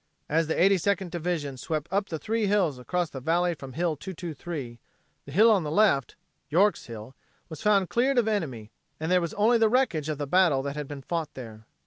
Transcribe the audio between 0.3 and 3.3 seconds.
the Eighty Second Division swept up the three hills across the